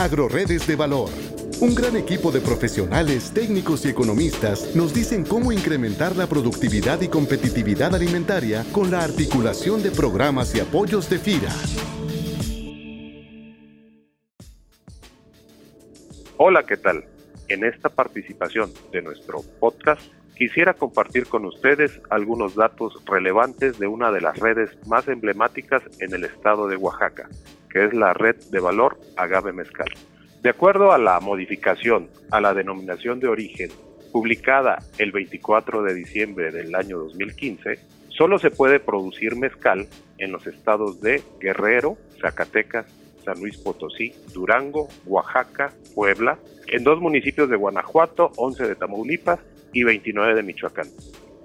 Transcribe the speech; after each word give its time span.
Agroredes 0.00 0.66
de 0.66 0.76
Valor. 0.76 1.10
Un 1.60 1.74
gran 1.74 1.94
equipo 1.94 2.32
de 2.32 2.40
profesionales, 2.40 3.32
técnicos 3.34 3.84
y 3.84 3.90
economistas 3.90 4.74
nos 4.74 4.94
dicen 4.94 5.26
cómo 5.26 5.52
incrementar 5.52 6.16
la 6.16 6.26
productividad 6.26 7.02
y 7.02 7.08
competitividad 7.08 7.94
alimentaria 7.94 8.64
con 8.72 8.90
la 8.90 9.04
articulación 9.04 9.82
de 9.82 9.90
programas 9.90 10.54
y 10.54 10.60
apoyos 10.60 11.10
de 11.10 11.18
FIRA. 11.18 11.52
Hola, 16.38 16.62
¿qué 16.62 16.78
tal? 16.78 17.04
En 17.48 17.62
esta 17.64 17.90
participación 17.90 18.72
de 18.92 19.02
nuestro 19.02 19.42
podcast 19.60 20.00
quisiera 20.34 20.72
compartir 20.72 21.26
con 21.26 21.44
ustedes 21.44 22.00
algunos 22.08 22.54
datos 22.54 22.94
relevantes 23.04 23.78
de 23.78 23.86
una 23.86 24.10
de 24.10 24.22
las 24.22 24.38
redes 24.38 24.70
más 24.86 25.08
emblemáticas 25.08 25.82
en 25.98 26.14
el 26.14 26.24
estado 26.24 26.68
de 26.68 26.76
Oaxaca, 26.76 27.28
que 27.68 27.84
es 27.84 27.92
la 27.92 28.14
red 28.14 28.36
de 28.50 28.60
valor 28.60 28.89
agave 29.16 29.52
mezcal. 29.52 29.88
De 30.42 30.50
acuerdo 30.50 30.92
a 30.92 30.98
la 30.98 31.20
modificación 31.20 32.08
a 32.30 32.40
la 32.40 32.54
denominación 32.54 33.20
de 33.20 33.28
origen 33.28 33.70
publicada 34.12 34.78
el 34.98 35.12
24 35.12 35.82
de 35.82 35.94
diciembre 35.94 36.50
del 36.50 36.74
año 36.74 36.98
2015, 36.98 37.78
solo 38.08 38.38
se 38.38 38.50
puede 38.50 38.80
producir 38.80 39.36
mezcal 39.36 39.86
en 40.18 40.32
los 40.32 40.46
estados 40.46 41.00
de 41.00 41.22
Guerrero, 41.40 41.96
Zacatecas, 42.20 42.86
San 43.24 43.38
Luis 43.40 43.58
Potosí, 43.58 44.12
Durango, 44.32 44.88
Oaxaca, 45.06 45.72
Puebla, 45.94 46.38
en 46.66 46.84
dos 46.84 47.00
municipios 47.00 47.48
de 47.48 47.56
Guanajuato, 47.56 48.32
11 48.36 48.66
de 48.66 48.74
Tamaulipas 48.74 49.40
y 49.72 49.84
29 49.84 50.34
de 50.34 50.42
Michoacán. 50.42 50.88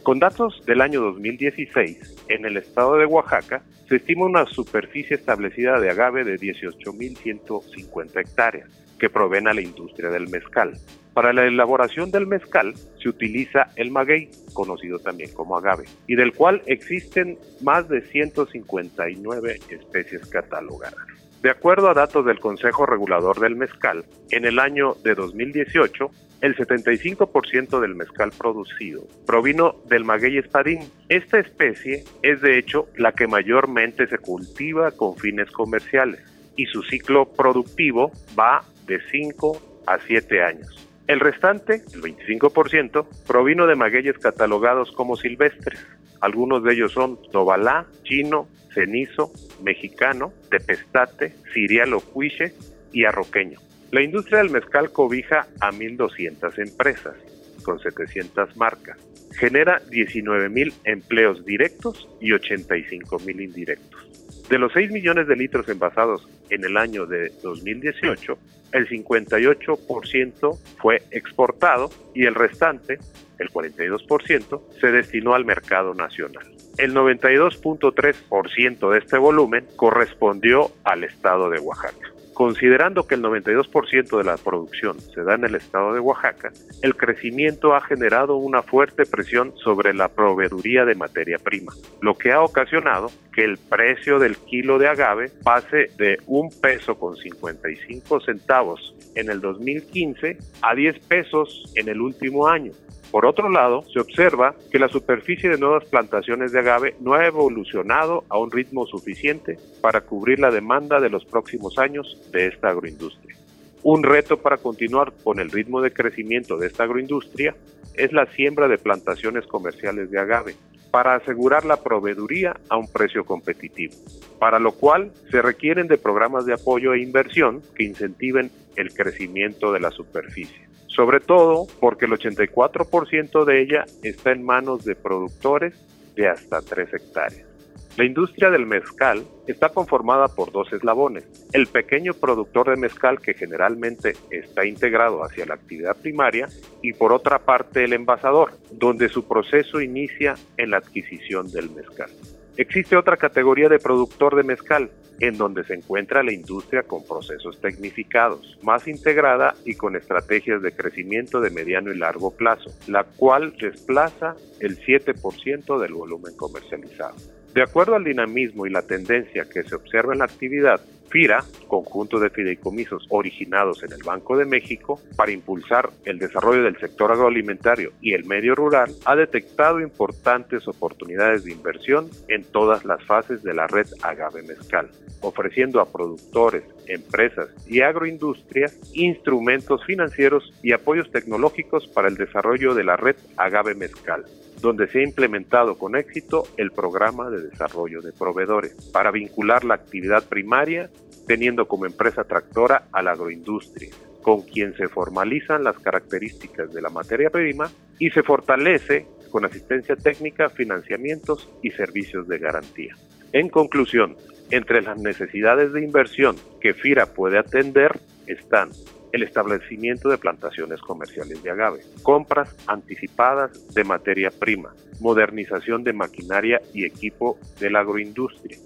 Con 0.05 0.19
datos 0.19 0.61
del 0.67 0.81
año 0.81 1.01
2016, 1.01 2.25
en 2.27 2.45
el 2.45 2.57
estado 2.57 2.95
de 2.95 3.07
Oaxaca 3.07 3.63
se 3.89 3.95
estima 3.95 4.25
una 4.25 4.45
superficie 4.45 5.15
establecida 5.15 5.79
de 5.79 5.89
agave 5.89 6.23
de 6.23 6.35
18.150 6.35 8.19
hectáreas, 8.19 8.69
que 8.99 9.09
proveen 9.09 9.47
a 9.47 9.55
la 9.55 9.61
industria 9.61 10.11
del 10.11 10.29
mezcal. 10.29 10.73
Para 11.15 11.33
la 11.33 11.47
elaboración 11.47 12.11
del 12.11 12.27
mezcal 12.27 12.75
se 13.01 13.09
utiliza 13.09 13.69
el 13.77 13.89
maguey, 13.89 14.29
conocido 14.53 14.99
también 14.99 15.33
como 15.33 15.57
agave, 15.57 15.85
y 16.05 16.13
del 16.13 16.33
cual 16.33 16.61
existen 16.67 17.39
más 17.63 17.89
de 17.89 18.01
159 18.01 19.55
especies 19.71 20.23
catalogadas. 20.27 21.03
De 21.41 21.49
acuerdo 21.49 21.89
a 21.89 21.95
datos 21.95 22.27
del 22.27 22.39
Consejo 22.39 22.85
Regulador 22.85 23.39
del 23.39 23.55
Mezcal, 23.55 24.05
en 24.29 24.45
el 24.45 24.59
año 24.59 24.93
de 25.03 25.15
2018, 25.15 26.11
el 26.45 26.55
75% 26.55 27.79
del 27.79 27.95
mezcal 27.95 28.31
producido 28.37 29.07
provino 29.25 29.77
del 29.89 30.05
maguey 30.05 30.37
espadín. 30.37 30.81
Esta 31.09 31.39
especie 31.39 32.03
es 32.21 32.39
de 32.41 32.59
hecho 32.59 32.87
la 32.97 33.13
que 33.13 33.25
mayormente 33.25 34.05
se 34.05 34.19
cultiva 34.19 34.91
con 34.91 35.15
fines 35.15 35.49
comerciales 35.49 36.21
y 36.55 36.67
su 36.67 36.83
ciclo 36.83 37.25
productivo 37.31 38.11
va 38.39 38.63
de 38.85 38.99
5 39.11 39.81
a 39.87 39.97
7 39.97 40.43
años. 40.43 40.87
El 41.07 41.19
restante, 41.19 41.81
el 41.93 42.01
25%, 42.03 43.07
provino 43.25 43.65
de 43.65 43.75
magueyes 43.75 44.19
catalogados 44.19 44.91
como 44.91 45.15
silvestres. 45.15 45.83
Algunos 46.21 46.63
de 46.63 46.73
ellos 46.73 46.91
son 46.91 47.19
tobalá, 47.31 47.87
chino, 48.03 48.47
cenizo, 48.71 49.31
mexicano, 49.63 50.31
tepestate, 50.51 51.33
sirialo 51.53 52.01
cuiche 52.01 52.53
y 52.93 53.05
arroqueño. 53.05 53.64
La 53.91 54.01
industria 54.01 54.39
del 54.39 54.49
mezcal 54.49 54.91
cobija 54.91 55.47
a 55.61 55.71
1.200 55.71 56.57
empresas 56.59 57.15
con 57.63 57.79
700 57.79 58.55
marcas. 58.57 58.97
Genera 59.37 59.81
19.000 59.89 60.73
empleos 60.85 61.45
directos 61.45 62.07
y 62.21 62.31
85.000 62.31 63.41
indirectos. 63.43 64.05
De 64.49 64.59
los 64.59 64.71
6 64.73 64.91
millones 64.91 65.27
de 65.27 65.35
litros 65.35 65.67
envasados 65.67 66.29
en 66.49 66.63
el 66.63 66.77
año 66.77 67.05
de 67.07 67.31
2018, 67.41 68.37
el 68.73 68.87
58% 68.87 70.59
fue 70.77 71.01
exportado 71.11 71.89
y 72.13 72.25
el 72.25 72.35
restante, 72.35 72.99
el 73.39 73.49
42%, 73.49 74.61
se 74.79 74.91
destinó 74.91 75.33
al 75.33 75.45
mercado 75.45 75.95
nacional. 75.95 76.45
El 76.77 76.93
92.3% 76.93 78.91
de 78.91 78.99
este 78.99 79.17
volumen 79.17 79.65
correspondió 79.75 80.71
al 80.83 81.03
estado 81.03 81.49
de 81.49 81.59
Oaxaca. 81.59 82.14
Considerando 82.35 83.07
que 83.07 83.15
el 83.15 83.23
92% 83.23 84.17
de 84.17 84.23
la 84.25 84.35
producción 84.35 84.99
se 84.99 85.23
da 85.23 85.35
en 85.35 85.45
el 85.45 85.55
estado 85.55 85.93
de 85.93 86.01
Oaxaca, 86.01 86.51
el 86.81 86.97
crecimiento 86.97 87.73
ha 87.73 87.79
generado 87.79 88.35
una 88.35 88.61
fuerte 88.61 89.05
presión 89.05 89.53
sobre 89.55 89.93
la 89.93 90.09
proveeduría 90.09 90.83
de 90.83 90.95
materia 90.95 91.37
prima, 91.39 91.71
lo 92.01 92.17
que 92.17 92.33
ha 92.33 92.41
ocasionado 92.41 93.09
que 93.33 93.45
el 93.45 93.57
precio 93.57 94.19
del 94.19 94.35
kilo 94.35 94.77
de 94.77 94.89
agave 94.89 95.31
pase 95.45 95.91
de 95.97 96.17
un 96.27 96.49
peso 96.49 96.99
con 96.99 97.15
55 97.15 98.19
centavos 98.19 98.93
en 99.15 99.31
el 99.31 99.39
2015 99.39 100.37
a 100.61 100.75
10 100.75 100.99
pesos 101.07 101.71
en 101.75 101.87
el 101.87 102.01
último 102.01 102.49
año, 102.49 102.73
por 103.15 103.25
otro 103.25 103.49
lado, 103.49 103.85
se 103.93 104.01
observa 104.01 104.55
que 104.69 104.77
la 104.77 104.89
superficie 104.89 105.49
de 105.49 105.57
nuevas 105.57 105.85
plantaciones 105.85 106.51
de 106.51 106.59
agave 106.59 106.95
no 106.99 107.13
ha 107.13 107.25
evolucionado 107.25 108.25
a 108.27 108.37
un 108.37 108.51
ritmo 108.51 108.85
suficiente 108.85 109.57
para 109.79 110.01
cubrir 110.01 110.37
la 110.39 110.51
demanda 110.51 110.99
de 110.99 111.09
los 111.09 111.23
próximos 111.23 111.77
años 111.77 112.21
de 112.33 112.47
esta 112.47 112.71
agroindustria. 112.71 113.37
Un 113.83 114.03
reto 114.03 114.41
para 114.41 114.57
continuar 114.57 115.13
con 115.23 115.39
el 115.39 115.49
ritmo 115.49 115.79
de 115.79 115.93
crecimiento 115.93 116.57
de 116.57 116.67
esta 116.67 116.83
agroindustria 116.83 117.55
es 117.93 118.11
la 118.11 118.25
siembra 118.33 118.67
de 118.67 118.79
plantaciones 118.79 119.47
comerciales 119.47 120.11
de 120.11 120.19
agave 120.19 120.55
para 120.91 121.15
asegurar 121.15 121.63
la 121.63 121.81
proveeduría 121.81 122.57
a 122.67 122.75
un 122.75 122.91
precio 122.91 123.23
competitivo, 123.23 123.93
para 124.39 124.59
lo 124.59 124.73
cual 124.73 125.13
se 125.31 125.41
requieren 125.41 125.87
de 125.87 125.97
programas 125.97 126.45
de 126.45 126.55
apoyo 126.55 126.93
e 126.93 127.01
inversión 127.01 127.61
que 127.75 127.85
incentiven 127.85 128.51
el 128.75 128.93
crecimiento 128.93 129.71
de 129.71 129.79
la 129.79 129.91
superficie 129.91 130.64
sobre 130.95 131.19
todo 131.19 131.67
porque 131.79 132.05
el 132.05 132.11
84% 132.11 133.45
de 133.45 133.61
ella 133.61 133.85
está 134.03 134.31
en 134.31 134.43
manos 134.43 134.85
de 134.85 134.95
productores 134.95 135.75
de 136.15 136.29
hasta 136.29 136.61
3 136.61 136.93
hectáreas. 136.93 137.55
La 137.97 138.03
industria 138.03 138.49
del 138.49 138.65
mezcal 138.65 139.25
está 139.47 139.69
conformada 139.69 140.27
por 140.27 140.51
dos 140.51 140.71
eslabones. 140.73 141.25
El 141.53 141.67
pequeño 141.67 142.13
productor 142.13 142.69
de 142.69 142.75
mezcal 142.75 143.21
que 143.21 143.33
generalmente 143.33 144.13
está 144.29 144.65
integrado 144.65 145.23
hacia 145.23 145.45
la 145.45 145.53
actividad 145.53 145.95
primaria 145.95 146.49
y 146.81 146.91
por 146.91 147.13
otra 147.13 147.39
parte 147.39 147.85
el 147.85 147.93
envasador, 147.93 148.51
donde 148.69 149.07
su 149.07 149.25
proceso 149.25 149.79
inicia 149.79 150.35
en 150.57 150.71
la 150.71 150.77
adquisición 150.77 151.49
del 151.49 151.69
mezcal. 151.69 152.09
Existe 152.57 152.97
otra 152.97 153.15
categoría 153.15 153.69
de 153.69 153.79
productor 153.79 154.35
de 154.35 154.43
mezcal, 154.43 154.91
en 155.19 155.37
donde 155.37 155.63
se 155.63 155.75
encuentra 155.75 156.23
la 156.23 156.33
industria 156.33 156.83
con 156.83 157.05
procesos 157.05 157.59
tecnificados, 157.61 158.57
más 158.63 158.87
integrada 158.87 159.55
y 159.65 159.75
con 159.75 159.95
estrategias 159.95 160.61
de 160.61 160.71
crecimiento 160.71 161.41
de 161.41 161.49
mediano 161.49 161.91
y 161.91 161.97
largo 161.97 162.31
plazo, 162.31 162.71
la 162.87 163.03
cual 163.03 163.55
desplaza 163.59 164.35
el 164.59 164.77
7% 164.79 165.79
del 165.79 165.93
volumen 165.93 166.35
comercializado. 166.35 167.15
De 167.53 167.61
acuerdo 167.61 167.95
al 167.95 168.03
dinamismo 168.03 168.65
y 168.65 168.69
la 168.69 168.81
tendencia 168.81 169.45
que 169.45 169.63
se 169.63 169.75
observa 169.75 170.11
en 170.11 170.19
la 170.19 170.25
actividad, 170.25 170.81
FIRA, 171.15 171.45
conjunto 171.69 172.19
de 172.19 172.29
fideicomisos 172.29 173.07
originados 173.09 173.81
en 173.83 173.93
el 173.93 174.03
Banco 174.03 174.35
de 174.35 174.43
México 174.43 174.99
para 175.15 175.31
impulsar 175.31 175.89
el 176.03 176.19
desarrollo 176.19 176.63
del 176.63 176.77
sector 176.77 177.09
agroalimentario 177.09 177.93
y 178.01 178.15
el 178.15 178.25
medio 178.25 178.53
rural, 178.53 178.93
ha 179.05 179.15
detectado 179.15 179.79
importantes 179.79 180.67
oportunidades 180.67 181.45
de 181.45 181.53
inversión 181.53 182.09
en 182.27 182.43
todas 182.43 182.83
las 182.83 183.01
fases 183.05 183.43
de 183.43 183.53
la 183.53 183.65
red 183.65 183.87
agave 184.01 184.43
mezcal, 184.43 184.89
ofreciendo 185.21 185.79
a 185.79 185.89
productores, 185.89 186.65
empresas 186.87 187.47
y 187.65 187.79
agroindustrias 187.79 188.77
instrumentos 188.93 189.85
financieros 189.85 190.51
y 190.63 190.73
apoyos 190.73 191.09
tecnológicos 191.13 191.87
para 191.87 192.09
el 192.09 192.17
desarrollo 192.17 192.73
de 192.73 192.83
la 192.83 192.97
red 192.97 193.15
agave 193.37 193.73
mezcal 193.73 194.25
donde 194.61 194.87
se 194.87 194.99
ha 194.99 195.03
implementado 195.03 195.77
con 195.77 195.95
éxito 195.95 196.43
el 196.57 196.71
programa 196.71 197.29
de 197.29 197.41
desarrollo 197.41 198.01
de 198.01 198.11
proveedores 198.13 198.73
para 198.91 199.11
vincular 199.11 199.63
la 199.63 199.75
actividad 199.75 200.23
primaria 200.27 200.89
teniendo 201.25 201.67
como 201.67 201.85
empresa 201.85 202.23
tractora 202.23 202.87
a 202.91 203.01
la 203.01 203.11
agroindustria, 203.11 203.91
con 204.21 204.41
quien 204.41 204.75
se 204.75 204.87
formalizan 204.87 205.63
las 205.63 205.77
características 205.79 206.73
de 206.73 206.81
la 206.81 206.89
materia 206.89 207.29
prima 207.29 207.69
y 207.99 208.09
se 208.09 208.23
fortalece 208.23 209.05
con 209.31 209.45
asistencia 209.45 209.95
técnica, 209.95 210.49
financiamientos 210.49 211.49
y 211.61 211.71
servicios 211.71 212.27
de 212.27 212.39
garantía. 212.39 212.95
En 213.33 213.49
conclusión, 213.49 214.15
entre 214.51 214.81
las 214.81 214.97
necesidades 214.97 215.73
de 215.73 215.83
inversión 215.83 216.35
que 216.61 216.73
FIRA 216.73 217.07
puede 217.07 217.37
atender 217.37 217.99
están 218.27 218.69
el 219.11 219.23
establecimiento 219.23 220.09
de 220.09 220.17
plantaciones 220.17 220.81
comerciales 220.81 221.41
de 221.41 221.49
agave, 221.49 221.81
compras 222.03 222.55
anticipadas 222.67 223.73
de 223.73 223.83
materia 223.83 224.29
prima, 224.29 224.73
modernización 224.99 225.83
de 225.83 225.93
maquinaria 225.93 226.61
y 226.73 226.85
equipo 226.85 227.39
de 227.59 227.69
la 227.69 227.79
agroindustria, 227.79 228.57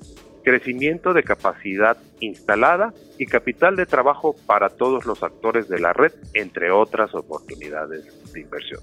crecimiento 0.43 1.13
de 1.13 1.23
capacidad 1.23 1.97
instalada 2.19 2.93
y 3.17 3.25
capital 3.25 3.75
de 3.75 3.85
trabajo 3.85 4.35
para 4.45 4.69
todos 4.69 5.05
los 5.05 5.23
actores 5.23 5.69
de 5.69 5.79
la 5.79 5.93
red, 5.93 6.11
entre 6.33 6.71
otras 6.71 7.13
oportunidades 7.13 8.33
de 8.33 8.41
inversión. 8.41 8.81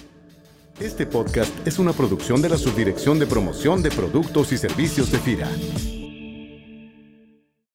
Este 0.79 1.05
podcast 1.05 1.55
es 1.67 1.77
una 1.77 1.93
producción 1.93 2.41
de 2.41 2.49
la 2.49 2.57
Subdirección 2.57 3.19
de 3.19 3.27
Promoción 3.27 3.83
de 3.83 3.91
Productos 3.91 4.53
y 4.53 4.57
Servicios 4.57 5.11
de 5.11 5.19
FIRA. 5.19 5.47